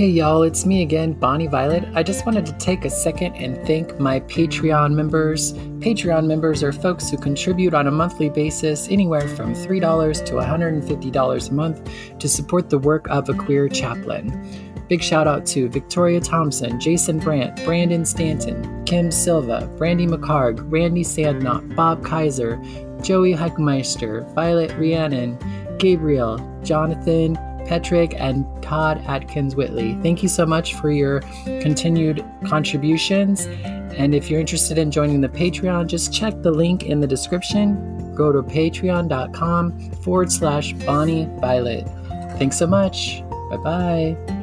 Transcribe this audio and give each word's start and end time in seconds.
Hey 0.00 0.08
y'all, 0.08 0.44
it's 0.44 0.64
me 0.64 0.80
again, 0.80 1.12
Bonnie 1.12 1.46
Violet. 1.46 1.84
I 1.94 2.02
just 2.02 2.24
wanted 2.24 2.46
to 2.46 2.54
take 2.54 2.86
a 2.86 2.88
second 2.88 3.34
and 3.34 3.66
thank 3.66 4.00
my 4.00 4.20
Patreon 4.20 4.94
members. 4.94 5.52
Patreon 5.52 6.26
members 6.26 6.62
are 6.62 6.72
folks 6.72 7.10
who 7.10 7.18
contribute 7.18 7.74
on 7.74 7.86
a 7.86 7.90
monthly 7.90 8.30
basis 8.30 8.88
anywhere 8.88 9.28
from 9.28 9.52
$3 9.52 10.24
to 10.24 10.32
$150 10.32 11.50
a 11.50 11.52
month 11.52 11.90
to 12.18 12.28
support 12.30 12.70
the 12.70 12.78
work 12.78 13.10
of 13.10 13.28
a 13.28 13.34
queer 13.34 13.68
chaplain. 13.68 14.30
Big 14.88 15.02
shout 15.02 15.26
out 15.26 15.44
to 15.44 15.68
Victoria 15.68 16.18
Thompson, 16.18 16.80
Jason 16.80 17.18
Brandt, 17.18 17.62
Brandon 17.66 18.06
Stanton, 18.06 18.82
Kim 18.86 19.10
Silva, 19.10 19.70
Brandy 19.76 20.06
McCarg, 20.06 20.64
Randy 20.72 21.04
Sandknot, 21.04 21.76
Bob 21.76 22.02
Kaiser, 22.02 22.56
Joey 23.02 23.34
Heckmeister, 23.34 24.26
Violet 24.34 24.72
Rhiannon, 24.78 25.36
Gabriel, 25.76 26.38
Jonathan, 26.62 27.36
Petrick, 27.70 28.14
and 28.18 28.44
Todd 28.64 29.00
Atkins 29.06 29.54
Whitley. 29.54 29.94
Thank 30.02 30.24
you 30.24 30.28
so 30.28 30.44
much 30.44 30.74
for 30.74 30.90
your 30.90 31.20
continued 31.44 32.24
contributions. 32.44 33.46
And 33.96 34.12
if 34.12 34.28
you're 34.28 34.40
interested 34.40 34.76
in 34.76 34.90
joining 34.90 35.20
the 35.20 35.28
Patreon, 35.28 35.86
just 35.86 36.12
check 36.12 36.42
the 36.42 36.50
link 36.50 36.82
in 36.82 36.98
the 36.98 37.06
description. 37.06 38.12
Go 38.16 38.32
to 38.32 38.42
patreon.com 38.42 39.92
forward 40.02 40.32
slash 40.32 40.72
Bonnie 40.72 41.28
Violet. 41.38 41.88
Thanks 42.38 42.58
so 42.58 42.66
much. 42.66 43.22
Bye 43.50 43.56
bye. 43.58 44.39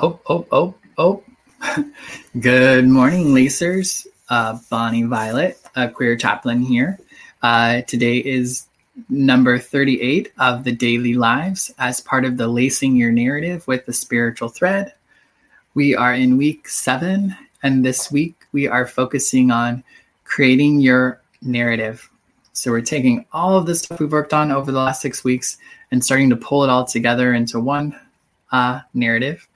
Oh, 0.00 0.20
oh, 0.28 0.46
oh, 0.52 0.74
oh. 0.96 1.24
Good 2.40 2.86
morning, 2.86 3.34
Lacers. 3.34 4.06
Uh, 4.28 4.56
Bonnie 4.70 5.02
Violet, 5.02 5.58
a 5.74 5.88
queer 5.88 6.14
chaplain 6.14 6.62
here. 6.62 7.00
Uh, 7.42 7.80
today 7.80 8.18
is 8.18 8.68
number 9.08 9.58
38 9.58 10.32
of 10.38 10.62
the 10.62 10.70
daily 10.70 11.14
lives 11.14 11.74
as 11.80 12.00
part 12.00 12.24
of 12.24 12.36
the 12.36 12.46
Lacing 12.46 12.94
Your 12.94 13.10
Narrative 13.10 13.66
with 13.66 13.86
the 13.86 13.92
Spiritual 13.92 14.50
Thread. 14.50 14.94
We 15.74 15.96
are 15.96 16.14
in 16.14 16.36
week 16.36 16.68
seven, 16.68 17.34
and 17.64 17.84
this 17.84 18.08
week 18.12 18.36
we 18.52 18.68
are 18.68 18.86
focusing 18.86 19.50
on 19.50 19.82
creating 20.22 20.78
your 20.78 21.20
narrative. 21.42 22.08
So 22.52 22.70
we're 22.70 22.82
taking 22.82 23.26
all 23.32 23.56
of 23.56 23.66
the 23.66 23.74
stuff 23.74 23.98
we've 23.98 24.12
worked 24.12 24.32
on 24.32 24.52
over 24.52 24.70
the 24.70 24.78
last 24.78 25.02
six 25.02 25.24
weeks 25.24 25.58
and 25.90 26.04
starting 26.04 26.30
to 26.30 26.36
pull 26.36 26.62
it 26.62 26.70
all 26.70 26.84
together 26.84 27.34
into 27.34 27.58
one 27.58 27.98
uh, 28.52 28.82
narrative 28.94 29.48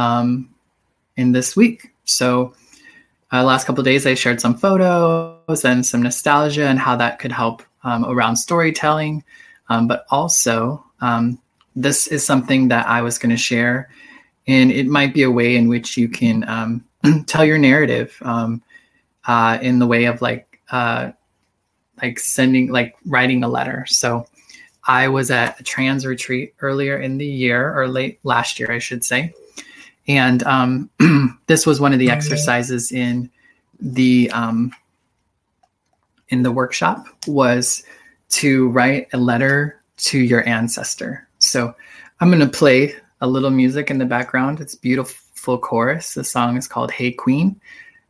um, 0.00 0.48
in 1.16 1.32
this 1.32 1.54
week. 1.54 1.92
So, 2.04 2.54
uh, 3.32 3.44
last 3.44 3.66
couple 3.66 3.84
days, 3.84 4.06
I 4.06 4.14
shared 4.14 4.40
some 4.40 4.56
photos 4.56 5.64
and 5.64 5.84
some 5.84 6.02
nostalgia 6.02 6.66
and 6.66 6.78
how 6.78 6.96
that 6.96 7.18
could 7.18 7.30
help 7.30 7.62
um, 7.84 8.04
around 8.06 8.36
storytelling. 8.36 9.22
Um, 9.68 9.86
but 9.86 10.06
also, 10.10 10.84
um, 11.00 11.38
this 11.76 12.08
is 12.08 12.24
something 12.24 12.68
that 12.68 12.88
I 12.88 13.02
was 13.02 13.18
going 13.18 13.30
to 13.30 13.36
share, 13.36 13.90
and 14.48 14.72
it 14.72 14.86
might 14.86 15.14
be 15.14 15.22
a 15.22 15.30
way 15.30 15.54
in 15.54 15.68
which 15.68 15.96
you 15.96 16.08
can 16.08 16.48
um, 16.48 16.84
tell 17.26 17.44
your 17.44 17.58
narrative 17.58 18.16
um, 18.22 18.62
uh, 19.26 19.58
in 19.62 19.78
the 19.78 19.86
way 19.86 20.06
of 20.06 20.20
like 20.22 20.60
uh, 20.72 21.12
like 22.02 22.18
sending 22.18 22.72
like 22.72 22.96
writing 23.04 23.44
a 23.44 23.48
letter. 23.48 23.84
So. 23.86 24.26
I 24.88 25.08
was 25.08 25.30
at 25.30 25.60
a 25.60 25.62
trans 25.62 26.06
retreat 26.06 26.54
earlier 26.62 26.96
in 26.98 27.18
the 27.18 27.26
year, 27.26 27.78
or 27.78 27.86
late 27.86 28.18
last 28.24 28.58
year, 28.58 28.72
I 28.72 28.78
should 28.78 29.04
say, 29.04 29.34
and 30.08 30.42
um, 30.44 30.90
this 31.46 31.66
was 31.66 31.80
one 31.80 31.92
of 31.92 31.98
the 31.98 32.10
exercises 32.10 32.92
in 32.92 33.30
the 33.80 34.30
um, 34.30 34.72
in 36.28 36.42
the 36.42 36.52
workshop 36.52 37.06
was 37.26 37.82
to 38.30 38.68
write 38.70 39.08
a 39.12 39.18
letter 39.18 39.80
to 39.96 40.18
your 40.18 40.46
ancestor. 40.48 41.28
So 41.38 41.74
I'm 42.20 42.30
going 42.30 42.40
to 42.40 42.58
play 42.58 42.94
a 43.20 43.26
little 43.26 43.50
music 43.50 43.90
in 43.90 43.98
the 43.98 44.04
background. 44.04 44.60
It's 44.60 44.74
beautiful 44.74 45.58
chorus. 45.58 46.14
The 46.14 46.24
song 46.24 46.56
is 46.56 46.68
called 46.68 46.90
Hey 46.90 47.10
Queen. 47.10 47.60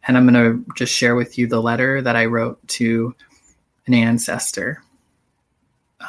And 0.07 0.17
I'm 0.17 0.27
going 0.27 0.35
to 0.35 0.73
just 0.77 0.93
share 0.95 1.15
with 1.15 1.39
you 1.39 1.47
the 1.47 1.61
letter 1.61 2.01
that 2.03 2.17
I 2.17 2.27
wrote 2.27 2.67
to 2.69 3.15
an 3.87 3.95
ancestor. 3.95 4.83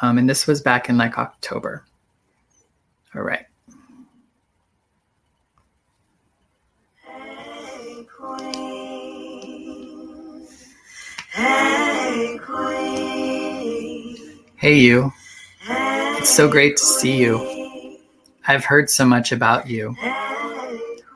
Um, 0.00 0.18
and 0.18 0.28
this 0.28 0.46
was 0.46 0.60
back 0.60 0.88
in 0.88 0.96
like 0.96 1.18
October. 1.18 1.84
All 3.14 3.22
right. 3.22 3.46
Hey, 14.62 14.78
you. 14.78 15.12
It's 15.66 16.32
so 16.32 16.48
great 16.48 16.76
to 16.76 16.82
see 16.84 17.16
you. 17.16 17.98
I've 18.46 18.64
heard 18.64 18.88
so 18.88 19.04
much 19.04 19.32
about 19.32 19.68
you. 19.68 19.96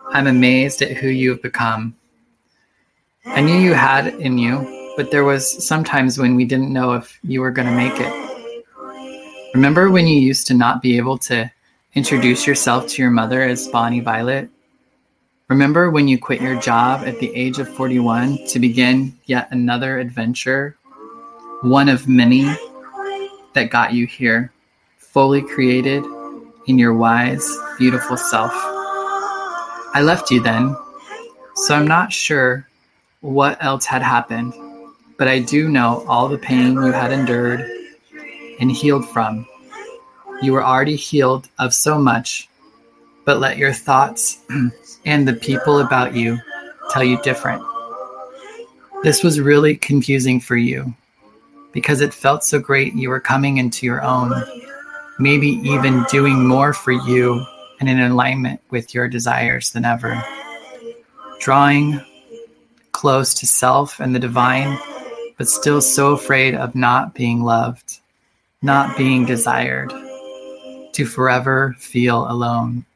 I'm 0.08 0.26
amazed 0.26 0.82
at 0.82 0.96
who 0.96 1.06
you 1.06 1.30
have 1.30 1.42
become. 1.42 1.94
I 3.24 3.40
knew 3.40 3.56
you 3.56 3.72
had 3.72 4.08
it 4.08 4.18
in 4.18 4.36
you, 4.36 4.92
but 4.96 5.12
there 5.12 5.22
was 5.22 5.64
sometimes 5.64 6.18
when 6.18 6.34
we 6.34 6.44
didn't 6.44 6.72
know 6.72 6.94
if 6.94 7.20
you 7.22 7.40
were 7.40 7.52
going 7.52 7.68
to 7.68 7.76
make 7.76 7.92
it. 7.94 9.54
Remember 9.54 9.92
when 9.92 10.08
you 10.08 10.18
used 10.20 10.48
to 10.48 10.54
not 10.54 10.82
be 10.82 10.96
able 10.96 11.16
to 11.18 11.48
introduce 11.94 12.48
yourself 12.48 12.88
to 12.88 13.02
your 13.02 13.12
mother 13.12 13.42
as 13.42 13.68
Bonnie 13.68 14.00
Violet 14.00 14.50
Remember 15.46 15.92
when 15.92 16.08
you 16.08 16.18
quit 16.18 16.40
your 16.40 16.60
job 16.60 17.06
at 17.06 17.20
the 17.20 17.32
age 17.32 17.60
of 17.60 17.68
41 17.68 18.48
to 18.48 18.58
begin 18.58 19.16
yet 19.26 19.46
another 19.52 20.00
adventure? 20.00 20.76
One 21.62 21.88
of 21.88 22.08
many 22.08 22.52
that 23.56 23.70
got 23.70 23.92
you 23.92 24.06
here, 24.06 24.52
fully 24.98 25.42
created 25.42 26.04
in 26.66 26.78
your 26.78 26.94
wise, 26.94 27.50
beautiful 27.78 28.16
self. 28.16 28.52
I 28.54 30.02
left 30.04 30.30
you 30.30 30.40
then, 30.42 30.76
so 31.54 31.74
I'm 31.74 31.86
not 31.86 32.12
sure 32.12 32.68
what 33.22 33.62
else 33.64 33.86
had 33.86 34.02
happened, 34.02 34.52
but 35.16 35.26
I 35.26 35.38
do 35.38 35.70
know 35.70 36.04
all 36.06 36.28
the 36.28 36.38
pain 36.38 36.74
you 36.74 36.92
had 36.92 37.12
endured 37.12 37.68
and 38.60 38.70
healed 38.70 39.08
from. 39.08 39.48
You 40.42 40.52
were 40.52 40.64
already 40.64 40.96
healed 40.96 41.48
of 41.58 41.72
so 41.72 41.98
much, 41.98 42.50
but 43.24 43.40
let 43.40 43.56
your 43.56 43.72
thoughts 43.72 44.38
and 45.06 45.26
the 45.26 45.32
people 45.32 45.78
about 45.78 46.14
you 46.14 46.38
tell 46.90 47.02
you 47.02 47.20
different. 47.22 47.64
This 49.02 49.24
was 49.24 49.40
really 49.40 49.76
confusing 49.76 50.40
for 50.40 50.56
you 50.56 50.94
because 51.76 52.00
it 52.00 52.14
felt 52.14 52.42
so 52.42 52.58
great 52.58 52.94
you 52.94 53.10
were 53.10 53.20
coming 53.20 53.58
into 53.58 53.84
your 53.84 54.02
own, 54.02 54.32
maybe 55.18 55.48
even 55.62 56.02
doing 56.10 56.48
more 56.48 56.72
for 56.72 56.92
you 56.92 57.44
and 57.78 57.90
in 57.90 58.00
alignment 58.00 58.62
with 58.70 58.94
your 58.94 59.06
desires 59.08 59.72
than 59.72 59.84
ever. 59.84 60.18
Drawing 61.38 62.00
close 62.92 63.34
to 63.34 63.46
self 63.46 64.00
and 64.00 64.14
the 64.14 64.18
divine, 64.18 64.78
but 65.36 65.50
still 65.50 65.82
so 65.82 66.12
afraid 66.12 66.54
of 66.54 66.74
not 66.74 67.14
being 67.14 67.42
loved, 67.42 68.00
not 68.62 68.96
being 68.96 69.26
desired, 69.26 69.92
to 70.94 71.04
forever 71.04 71.76
feel 71.78 72.26
alone. 72.30 72.86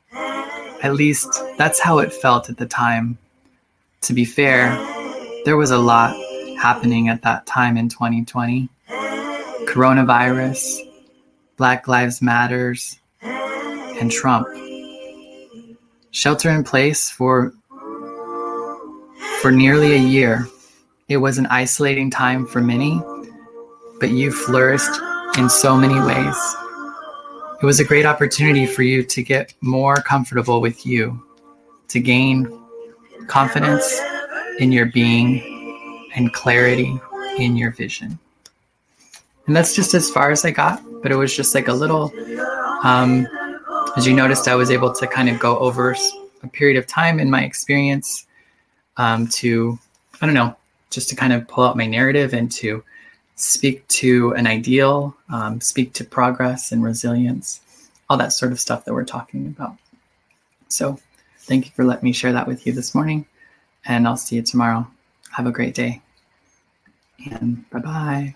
At 0.82 0.94
least 0.94 1.28
that's 1.58 1.80
how 1.80 1.98
it 1.98 2.14
felt 2.14 2.48
at 2.48 2.56
the 2.56 2.64
time. 2.64 3.18
To 4.00 4.14
be 4.14 4.24
fair, 4.24 4.74
there 5.44 5.58
was 5.58 5.70
a 5.70 5.76
lot 5.76 6.16
happening 6.60 7.08
at 7.08 7.22
that 7.22 7.46
time 7.46 7.76
in 7.78 7.88
2020 7.88 8.68
coronavirus, 9.66 10.80
Black 11.56 11.88
Lives 11.88 12.20
Matters, 12.20 12.98
and 13.22 14.10
Trump. 14.10 14.46
Shelter 16.10 16.50
in 16.50 16.64
place 16.64 17.08
for 17.08 17.52
for 19.40 19.50
nearly 19.50 19.94
a 19.94 19.98
year. 19.98 20.46
It 21.08 21.16
was 21.16 21.38
an 21.38 21.46
isolating 21.46 22.10
time 22.10 22.46
for 22.46 22.60
many, 22.60 23.00
but 23.98 24.10
you 24.10 24.30
flourished 24.30 24.90
in 25.38 25.48
so 25.48 25.76
many 25.76 25.98
ways. 26.00 26.36
it 27.62 27.66
was 27.66 27.80
a 27.80 27.84
great 27.84 28.06
opportunity 28.06 28.66
for 28.66 28.82
you 28.82 29.02
to 29.04 29.22
get 29.22 29.54
more 29.60 29.96
comfortable 29.96 30.60
with 30.60 30.84
you, 30.84 31.22
to 31.88 32.00
gain 32.00 32.48
confidence 33.28 34.00
in 34.58 34.72
your 34.72 34.86
being 34.86 35.59
and 36.14 36.32
clarity 36.32 36.98
in 37.38 37.56
your 37.56 37.70
vision. 37.70 38.18
And 39.46 39.56
that's 39.56 39.74
just 39.74 39.94
as 39.94 40.10
far 40.10 40.30
as 40.30 40.44
I 40.44 40.50
got, 40.50 40.82
but 41.02 41.10
it 41.10 41.16
was 41.16 41.34
just 41.34 41.54
like 41.54 41.68
a 41.68 41.72
little, 41.72 42.12
um, 42.84 43.26
as 43.96 44.06
you 44.06 44.14
noticed, 44.14 44.46
I 44.46 44.54
was 44.54 44.70
able 44.70 44.92
to 44.94 45.06
kind 45.06 45.28
of 45.28 45.38
go 45.38 45.58
over 45.58 45.96
a 46.42 46.48
period 46.48 46.76
of 46.76 46.86
time 46.86 47.18
in 47.18 47.30
my 47.30 47.42
experience 47.42 48.26
um, 48.96 49.26
to, 49.28 49.78
I 50.20 50.26
don't 50.26 50.34
know, 50.34 50.56
just 50.90 51.08
to 51.08 51.16
kind 51.16 51.32
of 51.32 51.48
pull 51.48 51.64
out 51.64 51.76
my 51.76 51.86
narrative 51.86 52.32
and 52.32 52.50
to 52.52 52.84
speak 53.36 53.86
to 53.88 54.32
an 54.34 54.46
ideal, 54.46 55.16
um, 55.30 55.60
speak 55.60 55.94
to 55.94 56.04
progress 56.04 56.72
and 56.72 56.82
resilience, 56.82 57.60
all 58.08 58.16
that 58.18 58.32
sort 58.32 58.52
of 58.52 58.60
stuff 58.60 58.84
that 58.84 58.92
we're 58.92 59.04
talking 59.04 59.46
about. 59.46 59.76
So, 60.68 61.00
thank 61.38 61.66
you 61.66 61.72
for 61.74 61.84
letting 61.84 62.04
me 62.04 62.12
share 62.12 62.32
that 62.32 62.46
with 62.46 62.66
you 62.66 62.72
this 62.72 62.94
morning, 62.94 63.26
and 63.84 64.06
I'll 64.06 64.16
see 64.16 64.36
you 64.36 64.42
tomorrow. 64.42 64.86
Have 65.32 65.46
a 65.46 65.52
great 65.52 65.74
day, 65.74 66.02
and 67.30 67.68
bye 67.70 67.80
bye. 67.80 68.34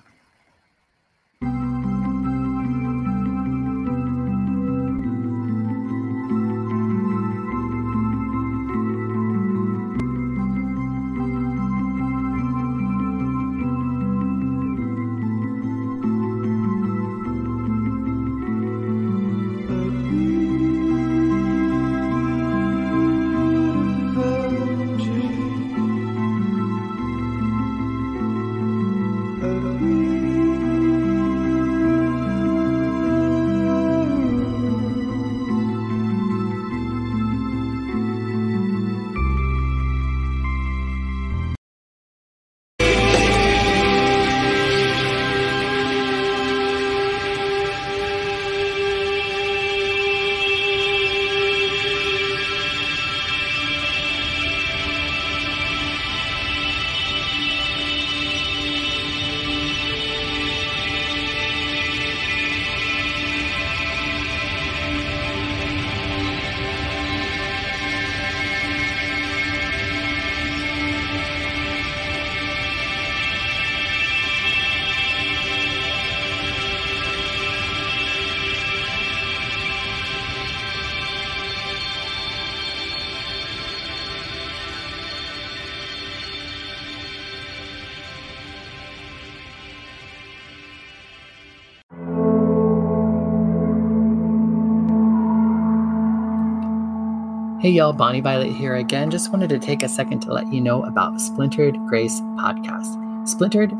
Hey 97.64 97.70
y'all, 97.70 97.94
Bonnie 97.94 98.20
Violet 98.20 98.52
here 98.52 98.74
again. 98.74 99.10
Just 99.10 99.32
wanted 99.32 99.48
to 99.48 99.58
take 99.58 99.82
a 99.82 99.88
second 99.88 100.20
to 100.20 100.34
let 100.34 100.52
you 100.52 100.60
know 100.60 100.84
about 100.84 101.18
Splintered 101.18 101.78
Grace 101.86 102.20
Podcast. 102.36 103.26
Splintered 103.26 103.70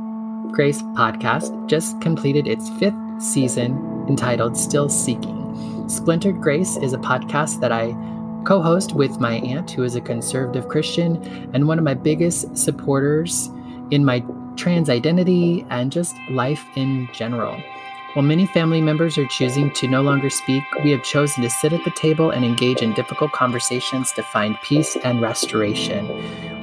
Grace 0.53 0.81
Podcast 0.97 1.67
just 1.67 2.01
completed 2.01 2.49
its 2.49 2.71
fifth 2.79 2.95
season 3.19 4.07
entitled 4.09 4.57
Still 4.57 4.89
Seeking. 4.89 5.87
Splintered 5.87 6.41
Grace 6.41 6.79
is 6.79 6.95
a 6.95 6.99
podcast 6.99 7.61
that 7.61 7.73
I 7.73 7.95
co 8.47 8.63
host 8.63 8.95
with 8.95 9.21
my 9.21 9.35
aunt, 9.41 9.73
who 9.73 9.83
is 9.83 9.97
a 9.97 10.01
conservative 10.01 10.69
Christian 10.69 11.23
and 11.53 11.69
one 11.69 11.77
of 11.77 11.85
my 11.85 11.93
biggest 11.93 12.57
supporters 12.57 13.51
in 13.91 14.03
my 14.03 14.25
trans 14.57 14.89
identity 14.89 15.67
and 15.69 15.93
just 15.93 16.17
life 16.31 16.65
in 16.75 17.07
general. 17.13 17.63
While 18.15 18.25
many 18.25 18.47
family 18.47 18.81
members 18.81 19.19
are 19.19 19.27
choosing 19.27 19.73
to 19.73 19.89
no 19.89 20.01
longer 20.01 20.31
speak, 20.31 20.63
we 20.85 20.93
have 20.93 21.03
chosen 21.03 21.43
to 21.43 21.51
sit 21.51 21.73
at 21.73 21.83
the 21.83 21.91
table 21.91 22.31
and 22.31 22.45
engage 22.45 22.81
in 22.81 22.95
difficult 22.95 23.33
conversations 23.33 24.13
to 24.13 24.23
find 24.23 24.57
peace 24.63 24.97
and 25.03 25.21
restoration. 25.21 26.09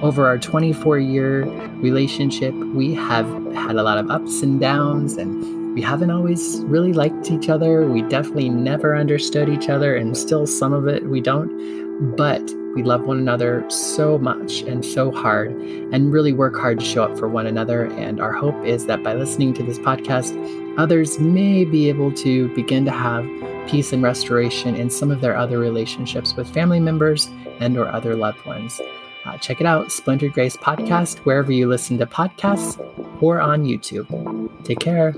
Over 0.02 0.28
our 0.28 0.38
24 0.38 1.00
year 1.00 1.44
relationship, 1.82 2.54
we 2.54 2.94
have 2.94 3.28
had 3.54 3.76
a 3.76 3.84
lot 3.84 3.98
of 3.98 4.10
ups 4.10 4.42
and 4.42 4.62
downs, 4.62 5.18
and 5.18 5.76
we 5.76 5.82
haven't 5.82 6.10
always 6.10 6.62
really 6.68 6.94
liked 6.94 7.30
each 7.30 7.50
other. 7.50 7.86
We 7.86 8.04
definitely 8.04 8.48
never 8.48 8.96
understood 8.96 9.50
each 9.50 9.68
other, 9.68 9.94
and 9.98 10.16
still 10.18 10.48
some 10.48 10.72
of 10.72 10.88
it 10.88 11.04
we 11.08 11.20
don't. 11.20 12.16
But 12.16 12.50
we 12.76 12.84
love 12.84 13.02
one 13.02 13.18
another 13.18 13.70
so 13.70 14.18
much 14.18 14.62
and 14.62 14.86
so 14.86 15.12
hard 15.12 15.52
and 15.52 16.14
really 16.14 16.32
work 16.32 16.56
hard 16.56 16.80
to 16.80 16.86
show 16.86 17.04
up 17.04 17.20
for 17.20 17.28
one 17.28 17.46
another. 17.46 17.88
And 17.88 18.22
our 18.22 18.32
hope 18.32 18.66
is 18.66 18.86
that 18.86 19.04
by 19.04 19.16
listening 19.16 19.54
to 19.56 19.64
this 19.64 19.78
podcast, 19.80 20.32
others 20.78 21.20
may 21.20 21.66
be 21.66 21.90
able 21.90 22.12
to 22.14 22.54
begin 22.56 22.86
to 22.86 22.92
have 22.92 23.28
peace 23.68 23.94
and 23.94 24.04
restoration 24.04 24.76
in 24.76 24.90
some 24.90 25.12
of 25.12 25.22
their 25.22 25.38
other 25.38 25.60
relationships 25.60 26.36
with 26.36 26.52
family 26.54 26.80
members 26.80 27.30
and 27.60 27.78
or 27.78 27.88
other 27.88 28.16
loved 28.16 28.44
ones. 28.46 28.82
Uh, 29.26 29.38
check 29.38 29.62
it 29.62 29.68
out, 29.68 29.92
Splintered 29.92 30.34
Grace 30.34 30.58
Podcast, 30.58 31.20
wherever 31.20 31.52
you 31.52 31.68
listen 31.68 31.98
to 32.00 32.06
podcasts 32.06 32.80
or 33.22 33.40
on 33.40 33.66
YouTube. 33.66 34.50
Take 34.64 34.80
care. 34.80 35.14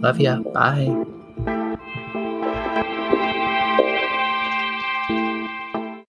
Love 0.00 0.20
ya. 0.20 0.40
Bye. 0.40 1.06